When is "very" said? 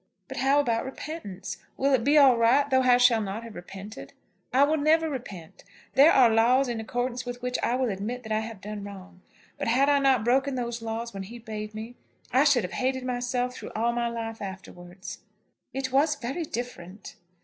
16.15-16.45